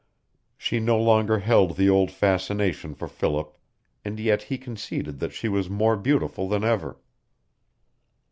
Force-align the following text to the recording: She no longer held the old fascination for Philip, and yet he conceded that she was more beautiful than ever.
She 0.57 0.79
no 0.79 0.97
longer 0.99 1.37
held 1.37 1.75
the 1.77 1.87
old 1.87 2.09
fascination 2.09 2.95
for 2.95 3.07
Philip, 3.07 3.55
and 4.03 4.19
yet 4.19 4.41
he 4.41 4.57
conceded 4.57 5.19
that 5.19 5.31
she 5.31 5.47
was 5.47 5.69
more 5.69 5.95
beautiful 5.95 6.49
than 6.49 6.63
ever. 6.63 6.97